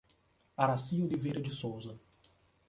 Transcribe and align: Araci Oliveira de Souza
Araci 0.57 1.03
Oliveira 1.03 1.39
de 1.41 1.51
Souza 1.51 1.95